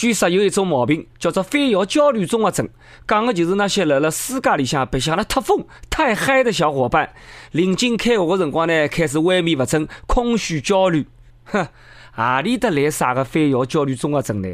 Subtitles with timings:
[0.00, 2.66] 据说有一种毛病叫做反摇焦虑综合症，
[3.06, 7.12] 讲的就是那些辣辣世界里向白相了太疯、太嗨的小伙伴，
[7.52, 11.06] 临近开学的辰光呢，开始萎靡不振、空虚焦虑。
[11.44, 11.68] 哼，
[12.20, 14.48] 何里得来啥个反要焦虑综合症呢？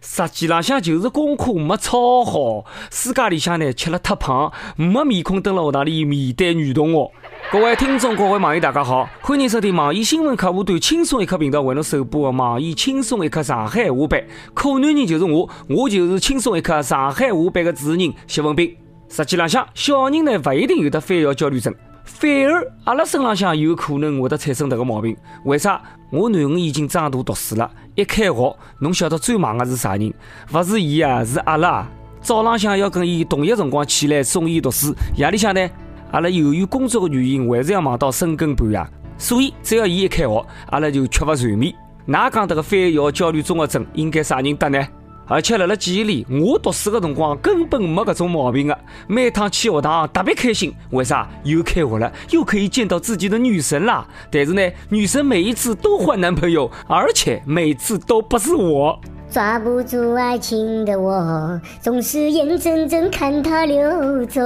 [0.00, 7.10] 实际浪向就是功课没抄好，暑假里向呢吃了太胖，没面孔蹲辣学堂里面对女同学。
[7.52, 14.24] 各位听众，各位网友，大家好，欢迎收听网易新闻客户端轻松一刻频道为侬首播的网易轻松一刻上海话版。
[14.54, 18.74] 可男人就是我，我就是轻松一刻上海话版的主持人谢文斌。
[19.10, 25.16] 实际浪向，小人呢不一定有得反要焦虑症，反而阿拉身浪向有可能会得产生迭个毛病。
[25.44, 25.80] 为啥？
[26.10, 30.12] 我囡恩已经长大读书了，一开学，侬晓得最忙的是啥人？
[30.50, 31.86] 不是伊啊，是阿拉。
[32.20, 35.70] 早浪向要跟伊同一辰光起来送伊读书，夜里向呢？
[36.10, 38.84] 阿拉由于工作的原因，还是要忙到深更半夜，
[39.16, 41.72] 所以只要伊一开学，阿拉就缺乏睡眠。
[42.06, 44.84] 哪讲迭个反要焦虑综合症应该啥人得呢？
[45.30, 50.74] 而且辣辣记忆里，我读书的辰光根本没搿种毛病的，每趟去学堂特别开心。
[50.90, 51.30] 为啥？
[51.44, 54.04] 又开学了，又可以见到自己的女神啦！
[54.28, 58.98] 但是呢，女神每一次都换男朋友，而且每次都不是我。
[59.30, 64.40] 抓不住爱情的我，总是眼睁睁看它溜走。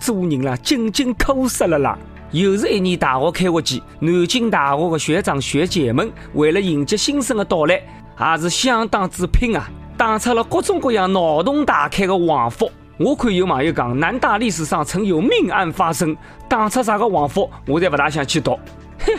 [0.00, 1.96] 做人啦，紧紧抠死了啦！
[2.32, 7.80] 又是一年大学开学季，南京大学的学长学姐们为了迎接新生的到来，
[8.18, 12.70] 也是相当之拼啊，打出了各种各样脑洞大开的横幅。
[12.96, 16.16] 我看有网友讲，南大历史上曾有命案发生，
[16.48, 18.58] 打出啥个横幅，我才不大想去读。
[19.00, 19.12] 哼，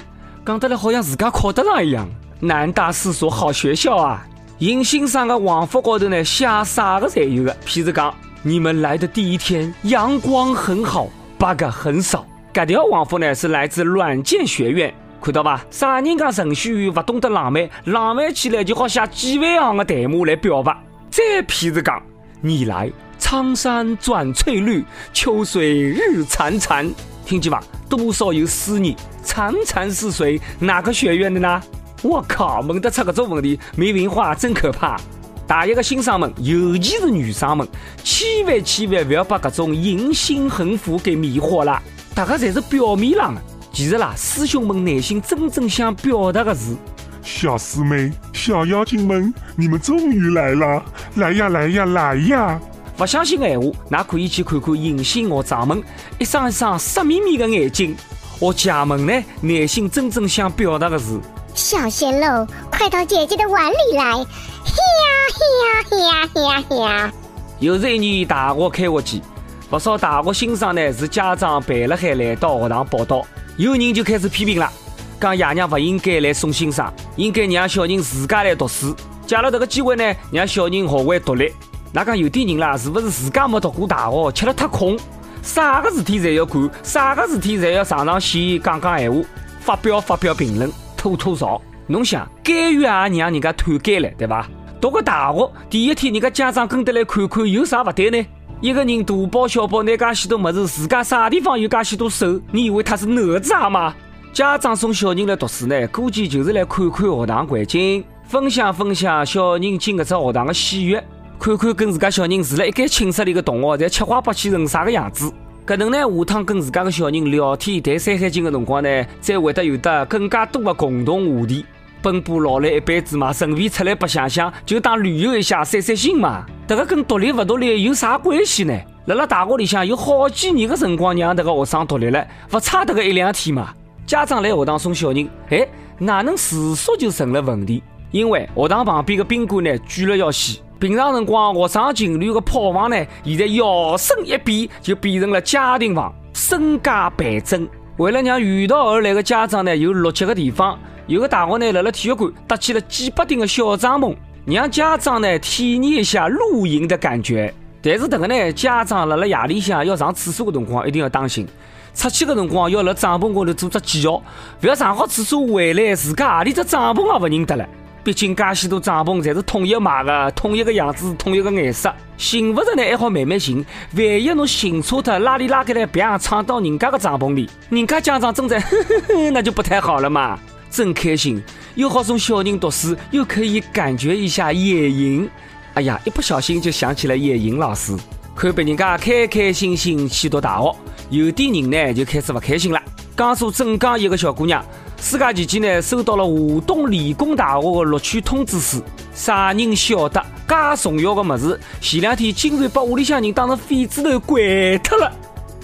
[0.46, 2.08] 讲得来好像自家考得上一样。
[2.40, 4.26] 南大是所好学校啊！
[4.60, 7.56] 迎新上的横幅高头呢，写啥个侪有的。
[7.66, 12.26] 譬如讲，你们来的第一天，阳光很好，bug 很少。
[12.54, 15.66] 这条横幅呢是来自软件学院，看到吧？
[15.72, 17.68] 啥人讲程序员不懂得浪漫？
[17.86, 20.76] 浪漫起来就好写几万行的代码来表白。
[21.10, 22.02] 再譬如讲，
[22.42, 26.92] 你来，苍山转翠绿，秋水日潺潺，
[27.26, 27.64] 听见吧？
[27.90, 30.40] 多少有思念，潺潺是谁？
[30.60, 31.62] 哪个学院的呢？
[32.04, 35.00] 我靠，问得出这种问题，没文化真可怕。
[35.48, 37.68] 大一的新生们，尤其是女生们，
[38.04, 41.82] 千万千万不要把这种迎新横幅给迷惑了。
[42.14, 43.42] 大家侪是表面上的，
[43.76, 46.78] 其实啦，师兄们内心真正想表达的是：
[47.22, 50.82] 小师妹、小妖精们，你们终于来了！
[51.16, 52.58] 来呀，来呀，来呀！
[52.96, 55.84] 不相信的闲话，那可以去看看迎新学长们
[56.18, 57.94] 一双一双色眯眯的眼睛。
[58.40, 61.20] 学姐们呢，内心真正想表达的是。
[61.54, 64.14] 小鲜肉，快到姐姐的碗里来！
[64.14, 67.14] 嘿呀嘿呀嘿呀嘿呀！
[67.60, 69.22] 又是一年大学开学季，
[69.70, 73.26] 不少大学新生呢是家长陪了海来到学堂报道，
[73.58, 74.70] 有人就开始批评了，
[75.18, 76.86] 讲爷娘不应该来送新生，
[77.16, 78.94] 应该让小人自家来读书，
[79.26, 81.50] 借了这个机会呢，让小人学会独立。
[81.94, 85.00] 那讲有点人啦，是不是自家没读过大学，吃了太空，
[85.42, 89.22] 啥个事体侪要管，啥个事体侪要上上线讲讲闲话，
[89.62, 90.70] 发表发表评论。
[90.98, 94.50] 吐吐槽，侬想监狱也让人家探监了，对吧？
[94.82, 98.26] 读个大学第一天，人家家长跟得来看看，有啥不对呢？
[98.62, 102.40] 一个人大包小包拿介许多么子，自家啥地方有介许多手？
[102.52, 103.94] 你以为他是哪吒吗？
[104.32, 111.04] 家长送小人来读书呢，估计就是来看看学堂环境，分享分享小人进搿只学堂的喜悦，
[111.38, 115.30] 看看跟自家小人住了一间寝室里的同学在七花八气成啥个样子。
[115.68, 121.66] 搿能呢，下趟跟自家的小人聊天谈《山海经》的辰光呢，才会得有得更加多的共同话题。
[122.06, 126.46] 奔波劳累一辈子嘛，顺便出来白相相，就当旅游一下，散散心嘛。
[126.68, 128.80] 这个跟独立不独立有啥关系呢？
[129.08, 133.74] 辣辣大学里向有好几年的辰光，让这个学生独立了，不差这个一两天嘛。
[134.06, 135.68] 家长来学堂送小人，哎，
[135.98, 137.82] 哪能住宿就成了问题？
[138.12, 140.60] 因为学堂旁边的宾馆呢，贵了要死。
[140.80, 147.68] 平常辰光，学生情侣的炮房呢，现在摇身一变就变成了家庭房，身价倍增。
[147.98, 150.78] 为了让远道而来的家长呢有落脚的地方，
[151.08, 157.54] 有个大学呢，辣辣体育馆搭起了几百顶的小帐篷，让家长呢体验一下露营的感觉。
[157.82, 161.48] 但是这个呢，家长辣辣夜里向要上厕所的辰光，一定要当心，
[161.94, 164.24] 出去的辰光要辣帐篷高头做只记号，
[164.60, 167.70] 不要上好厕所回来，自家何里只帐篷也不认得了。
[168.04, 173.64] 毕竟，介许多帐篷侪是统一买的，统一个样子，统一个颜色，寻不着呢还好慢慢寻。
[173.96, 178.64] 万一侬寻错脱，拉里拉开来，别闯到人家的帐篷里，人家家长正在，
[179.32, 180.40] 那就不太好了嘛。
[180.70, 181.42] 真开心，
[181.76, 185.30] 又好送小人读书，又可以感觉一下野营。
[185.74, 187.96] 哎呀，一不小心就想起了野营老师，
[188.36, 190.76] 看别人家开开心心去读大学，
[191.10, 192.82] 有的人呢就开始不开心了。
[193.16, 194.64] 江苏镇江一个小姑娘。
[194.98, 198.82] 暑假期间呢，收到了华东理工大学的录取通知书，
[199.14, 205.12] 啥人晓得，介重要的么子，前两天竟然把屋里向人当成废纸头掼脱了。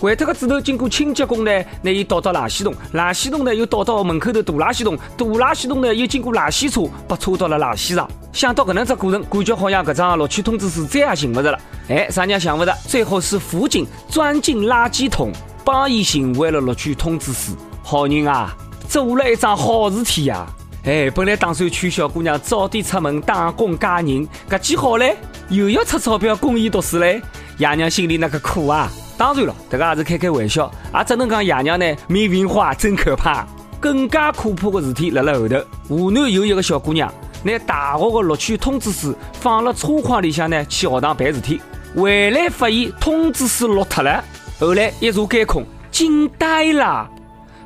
[0.02, 1.52] 掼脱个纸头，经过清洁工呢，
[1.84, 8.10] 拿伊倒到垃圾桶，垃圾桶呢又倒到门口头大垃圾桶，大垃圾桶呢又经过垃圾车，把车到了垃圾场。
[8.34, 11.60] 想到搿能只过程，感觉好像搿张录取通知书再也寻勿着了。
[11.88, 15.32] 哎，啥人也想勿着，最后是辅警钻进垃圾桶，
[15.64, 17.52] 帮伊寻回了录取通知书。
[17.84, 18.56] 好人啊，
[18.90, 20.48] 做了一桩好事体呀！
[20.84, 25.16] 哎，本来打算劝小姑娘早点出门打工嫁人，搿记好嘞，
[25.50, 27.22] 又要出钞票供伊读书嘞。
[27.60, 28.92] 爷娘心里那个苦啊！
[29.22, 33.46] 当然了，这个也是开开玩笑，也只能讲爷娘呢没文化真可怕。
[33.80, 35.58] 更加可怕的事体辣辣后头。
[35.88, 37.14] 湖南有一个小姑娘，
[37.44, 41.62] 拿大学的录取通知书放了车筐里向呢，去学堂办事体，
[41.96, 44.24] 回来发现通知书落脱了。
[44.60, 47.08] 后来一查监控，惊呆了，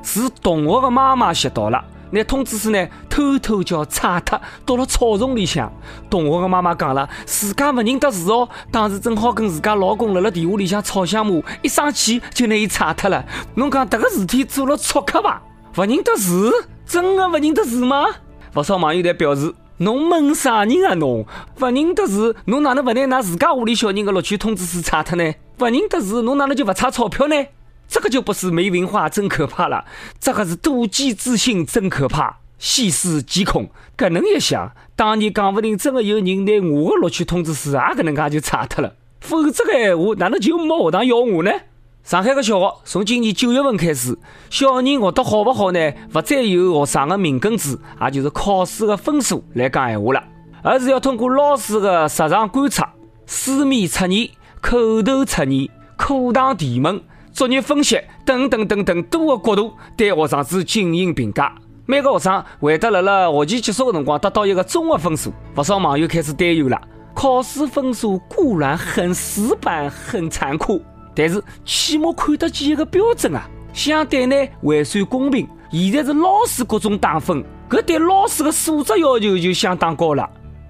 [0.03, 1.81] 是同学的妈妈拾到了。
[2.11, 5.71] 拿通知书呢，偷偷叫踩脱，到了草丛里向。
[6.09, 13.23] 同学的妈妈讲了，自家不认得字哦，当时正好跟自家老公辣辣电话里向吵相骂，一生气就拿伊踩脱了。
[13.53, 15.41] 侬讲这个事体做了错客吧？
[15.71, 16.51] 不认得字，
[16.85, 18.05] 真的不认得字吗？
[18.51, 21.25] 不少网友在表示，侬蒙啥人啊侬？
[21.57, 25.33] 不认得字，侬哪能不拿㑚自家屋里小人的录取通知书踩脱呢？
[25.55, 27.45] 不认得字，侬哪能就不差钞票呢？
[27.87, 29.85] 这个就不是没文化真可怕了，
[30.19, 32.39] 这个是妒忌之心真可怕。
[32.57, 38.93] 细思极恐，搿能一想，当年讲勿定真的有人拿我的录取通知书也搿能介就查脱了。
[39.21, 41.51] 否则的闲话，哪能就没学堂要我呢？
[42.03, 44.17] 上海的小学从今年九月份开始，
[44.49, 45.79] 小人学得好不好呢？
[46.13, 50.23] 勿再由学生的命根子，也就是考试的分数来讲闲话了，
[50.61, 52.93] 而是要通过老师的实场观察、
[53.25, 54.29] 书面测验、
[54.61, 57.01] 口头测验、课堂提问。
[57.33, 61.53] 作业分析等等等等多个角度对学生子进行评价，
[61.87, 65.31] 每个学生会得辣辣学期结束的辰光得到一个综合分数。
[65.53, 66.81] 不少网友开始担忧了：
[67.13, 70.81] 考试分数固然很死板、很残酷，
[71.15, 73.47] 但是起码看得见一个标准啊！
[73.71, 75.47] 相对呢还算公平。
[75.69, 80.27] 现在是老师各种打分，搿对老师的素质要求就相当高了。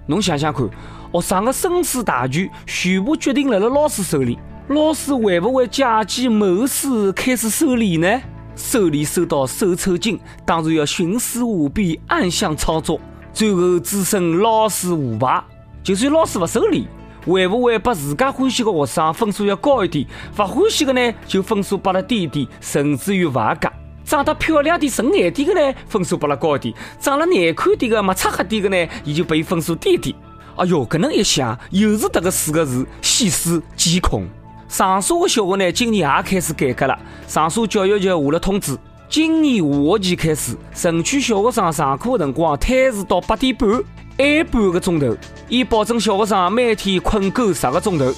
[0.08, 0.68] 侬想想看，
[1.14, 4.38] 学生的生死大权全部决定辣辣老师手里。
[4.68, 8.22] 老师会不会借机谋私开始收礼呢？
[8.56, 13.00] 收礼收到手抽筋，当然要徇私舞弊、暗箱操作，
[13.34, 15.44] 最后滋生老师腐败。
[15.84, 16.88] 就算老师不收礼，
[17.26, 20.08] 会不会把自家欢喜的学生分数要高一点？
[20.36, 23.70] 不欢喜的呢，就分数拨了低一点，甚至于不合格。
[24.04, 30.16] 长得漂亮点、顺眼点的呢，分数拨了高一点；长得难看点的、没擦黑点的呢，也就拨伊分数低一点。
[30.56, 34.26] 哎哟，搿能一想，又是这个四个字：细思极恐。
[34.68, 36.98] 长沙的小学呢，今年也开始改革了。
[37.28, 38.78] 长沙教育局下了通知，
[39.08, 45.16] 今年下学期开始，城区小学生上课的辰光推迟到八点半，晚半个钟头，
[45.48, 48.12] 以保证小学生每天困够十个钟头。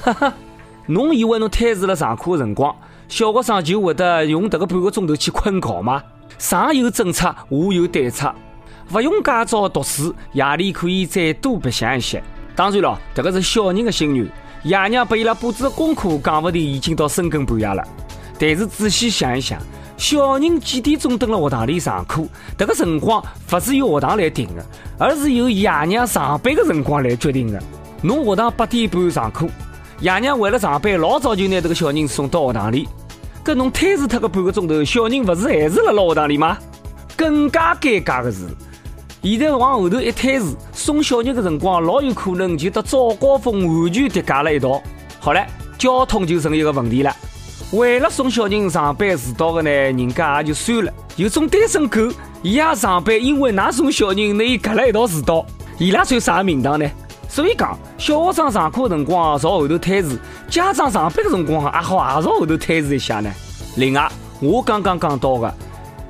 [0.00, 0.34] 哈哈，
[0.86, 2.74] 侬以为侬推迟了上课的辰光，
[3.08, 6.02] 小学生就会得用这个半个钟头去困觉吗？
[6.36, 8.34] 上有政策，下有对策，
[8.88, 12.22] 不用介早读书，夜里可以再多白相一些。
[12.56, 14.26] 当然了，这个是小人的心愿。
[14.64, 17.82] 爷娘拨伊拉布置的功课，讲不定已经到深更半夜了。
[18.38, 19.60] 但是仔细想一想，
[19.96, 22.24] 小人几点钟蹲辣学堂里上课，
[22.56, 24.64] 这个辰光不是由学堂来定的，
[24.98, 27.60] 而是由爷娘上班的辰光来决定的。
[28.02, 29.48] 侬学堂八点半上课，
[29.98, 32.88] 爷娘为了上班，老早就拿这个小人送到学堂里。
[33.44, 36.56] 搿侬推迟脱个半个钟头，小人不是还是辣辣学堂里吗？
[37.16, 38.46] 更加尴尬的是。
[39.22, 44.82] 现在往后头一推迟，送小人的辰光老有可能就和早高峰完全叠加了一道。
[45.20, 45.40] 好了，
[45.78, 47.14] 交通就成一个问题了。
[47.70, 50.92] 为了送小人上班迟到的呢，人家也就算了。
[51.14, 52.00] 有种单身狗，
[52.42, 55.46] 伊也上班，因为㑚送小人，那伊隔了一道迟到，
[55.78, 56.84] 伊拉算啥名堂呢？
[57.28, 60.18] 所以讲，小学生上课辰光朝后头推迟，
[60.50, 63.32] 家长上班的辰光也好也朝后头推迟一下呢。
[63.76, 64.10] 另外，
[64.40, 65.54] 我刚刚讲到的。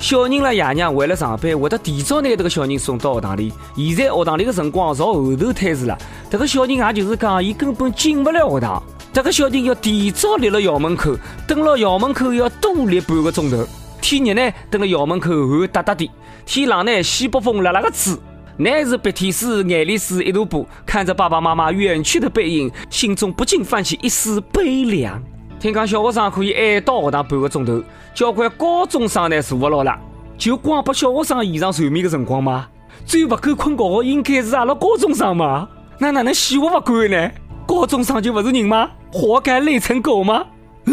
[0.02, 3.52] 小人啦，爷娘为了上班，会得提早拿这个小人送到学堂里。
[3.76, 5.97] 现在学堂里的辰光朝后头推迟了，
[6.28, 8.82] 这个小人也就是讲，伊根本进不了学堂。
[9.12, 11.16] 这个小人要提早立了校门口，
[11.47, 13.64] 等了校门口要多立半个钟头。
[14.00, 16.11] 天热呢，等了校门口汗哒哒的；
[16.44, 18.12] 天冷呢，西北风辣辣个吹。
[18.56, 25.23] 乃是鼻涕水、眼泪水一大把，看着爸爸妈妈远去的背影，心中不禁泛起一丝悲凉。
[25.62, 27.81] 听讲小学生可以晚到学堂半个钟头，
[28.12, 29.97] 交关高中生呢坐不牢了。
[30.37, 32.66] 就光把小学生延长睡眠的辰光吗？
[33.07, 35.69] 最不够困觉的应该是阿拉高中生嘛？
[35.99, 37.31] 那哪能死活不管呢？
[37.64, 38.90] 高中生就不是人吗？
[39.12, 40.45] 活该累成狗吗？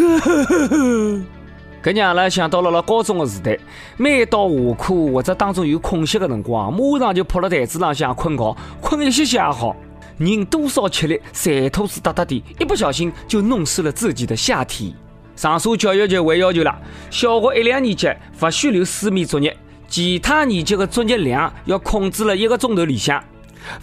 [1.82, 3.58] 搿让阿拉想到了辣高中的时代，
[3.96, 9.74] 每到下课或者当中有空隙的辰光，马上就扑辣台子浪向困觉，困一歇歇也好。
[10.20, 14.94] 人多少吃力，馋吐是哒哒的，一不小心就弄湿了自己的下体。
[15.34, 18.06] 上述教育局还要求了，小学一两年级
[18.38, 19.56] 勿许留书面作业，
[19.88, 23.24] 其他年级的作业量要控制了一个钟头里向。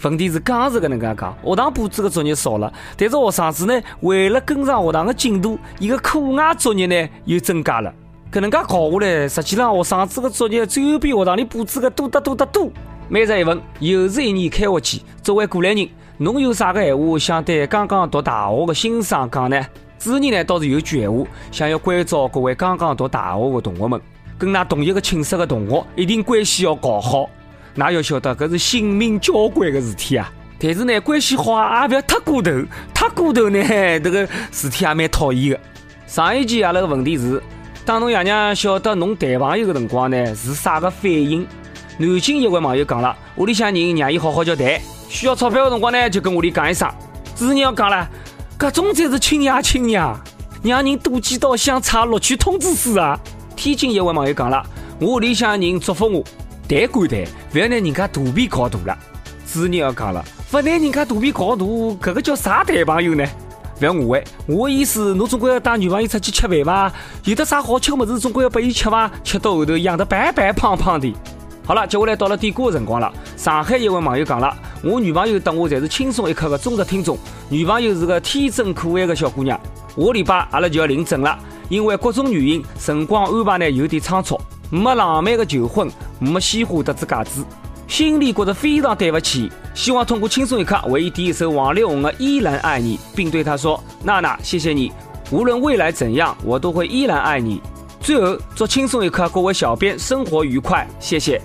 [0.02, 7.92] 问题是刚是搿能介讲，学堂布置的作业少了，但是学生子呢，为了跟上学堂的进度，伊个课外作业呢又增加了。
[8.30, 12.70] 搿能介搞下来，实际上学生子的作业最后比学堂里布置的多得多得多。
[13.08, 15.88] 每日一问，又是一年开学季，作为过来人，
[16.20, 19.64] 侬有啥个闲话想对刚刚读大学的新生讲呢？
[20.00, 24.00] 主任呢倒是有句闲话，想要关照各位刚刚读大学的同学们，
[24.36, 27.30] 跟㑚同一个寝室的同学，一定关系要搞好。
[27.72, 30.28] 那要晓得，搿是性命交关的事体啊！
[30.58, 32.50] 但是呢，关系好，也不要太过头，
[32.92, 33.62] 太过头呢，
[34.02, 35.60] 这个事体也蛮讨厌的。
[36.08, 37.40] 上一期阿拉个问题是：
[37.84, 41.46] 当侬爷娘晓得侬谈朋友的辰光呢，是啥个反应？
[41.96, 46.88] 南京一位网友讲了，屋里向人让伊好好叫谈，需要钞票的辰光呢，就跟屋里讲一声。
[47.34, 48.08] 主任要讲了，
[48.58, 50.20] 搿种才是亲呀亲呀，
[50.62, 53.18] 让人妒忌到想查录取通知书啊！
[53.56, 54.62] 天津一位网友讲了，
[55.00, 56.22] 我屋里向人祝福我。
[56.68, 58.98] 谈归谈，不要拿人家肚皮搞大了。
[59.50, 61.64] 主任要讲了，不拿人家肚皮搞大，
[62.02, 63.24] 这个叫啥谈朋友呢？
[63.78, 66.92] 不要误会，我的意思，侬总归要带女朋友出去吃饭吧？
[67.24, 69.10] 有的啥好吃的么子，总归要拨伊吃吧？
[69.22, 71.14] 吃到后头养得白白胖胖的。
[71.68, 73.12] 好了，接下来到了点歌的辰光了。
[73.36, 77.18] 上海一位网友讲了，我女朋友等我侪是轻松一刻的忠实听众。
[77.50, 79.60] 女朋友是个天真可爱的小姑娘。
[79.94, 84.40] 下礼拜阿拉就要领证了，因为各种原因，辰光安排呢有点仓促。
[84.70, 87.44] 没浪漫的求婚，没鲜花得子戒指，
[87.86, 89.52] 心里觉得非常对不起。
[89.74, 94.90] 希望通过轻松一刻为伊点一首王力宏的《依然爱你》，并对她说：“娜娜，谢谢你，
[95.30, 97.60] 无论未来怎样，我都会依然爱你。”
[98.00, 101.38] 最后，祝轻松一刻各位小编生活愉快，谢谢。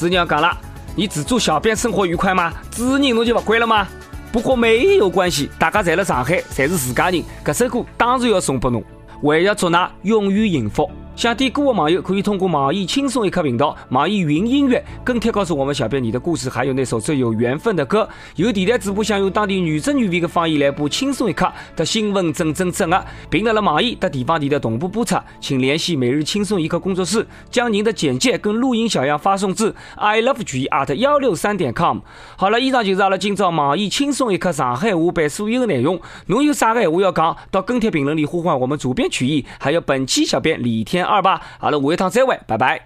[0.00, 0.56] 子娘讲了，
[0.96, 2.54] 你只祝小编生活愉快吗？
[2.70, 3.86] 主人侬就勿管了吗？
[4.32, 8.82] 不过没有关系，大家在了上海，侪是自家人，搿首歌当然要送拨侬，
[9.22, 10.90] 还要祝㑚永远幸福。
[11.16, 18.08] 想点歌的网友可以通过网易轻松一刻频道、网易云音乐跟帖告诉我们小编你的故事，还有那首最有缘分的歌。
[18.36, 31.98] 有电台主播想用当地原汁原味的方言来播轻松一刻的新闻整整整啊，并在了网易的地方电台同步播出，请联系每日轻松一刻工作室，将您的简介跟录音小样发送至 i love g at 幺六三点 com。
[32.36, 36.00] 好了，以上就是阿拉今朝网易轻松一刻上海话版所有的内容。
[36.28, 40.99] 侬有啥个闲话要讲，到跟帖评论里呼唤我们主编曲艺，还有本期小编李天。
[41.04, 42.80] 二吧，好了，下一趟再会，拜拜。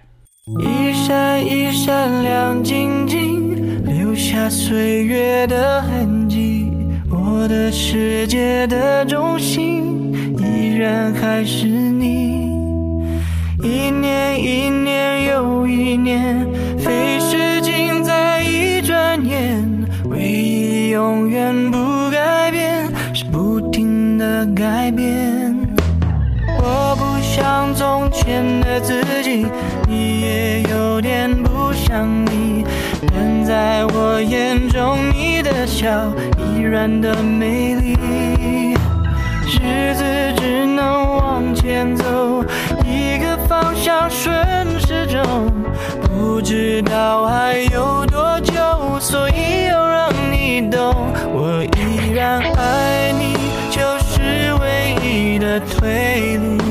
[0.59, 6.71] 一闪一闪亮晶晶，留下岁月的痕迹。
[7.09, 12.53] 我的世界的中心，依然还是你。
[13.63, 19.67] 一年一年又一年，飞逝尽在一转眼。
[20.05, 25.34] 唯一永远不改变，是不停的改变。
[27.73, 29.47] 从前的自己，
[29.87, 32.65] 你也有点不像你，
[33.13, 35.89] 但在我眼中，你的笑
[36.37, 37.95] 依然的美丽。
[39.47, 40.03] 日子
[40.37, 42.43] 只能往前走，
[42.85, 44.35] 一个方向顺
[44.79, 45.23] 时钟，
[46.01, 48.53] 不知道还有多久，
[48.99, 50.93] 所以要让你懂，
[51.33, 53.35] 我依然爱你，
[53.71, 56.64] 就是唯一的退路。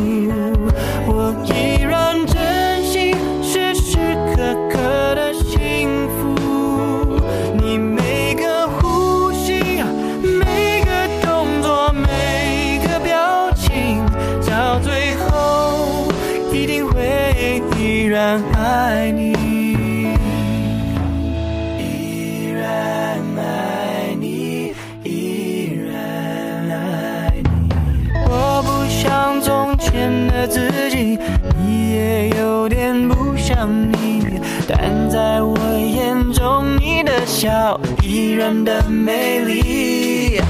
[34.67, 40.41] 但在我眼中，你的笑依然的美丽。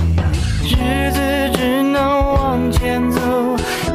[0.67, 1.21] 日子
[1.55, 3.21] 只能往前走，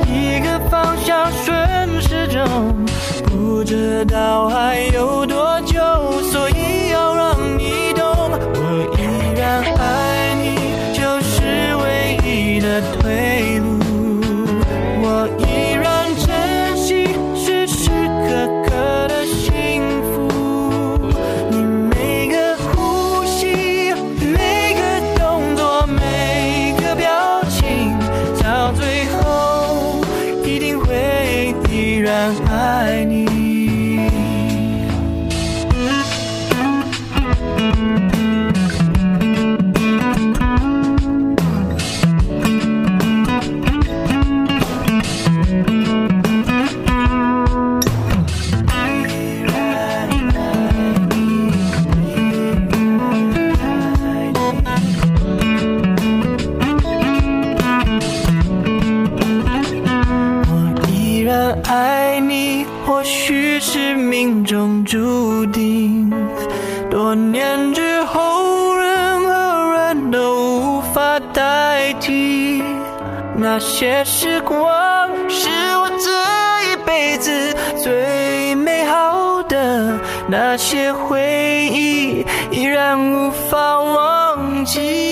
[0.07, 2.75] 一个方向顺时钟，
[3.25, 5.59] 不知道还有多
[82.98, 85.09] 无法忘记。